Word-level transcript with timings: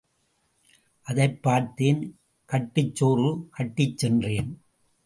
அதைப் 1.05 1.41
பார்த்தேன் 1.41 2.01
கட்டுச் 2.49 2.95
சோறு 2.95 3.47
கட்டிச் 3.51 3.97
சென்றேன். 3.97 4.51